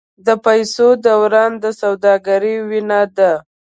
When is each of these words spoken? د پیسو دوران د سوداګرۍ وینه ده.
د 0.25 0.27
پیسو 0.45 0.87
دوران 1.05 1.51
د 1.63 1.65
سوداګرۍ 1.81 2.55
وینه 2.69 3.01
ده. 3.17 3.31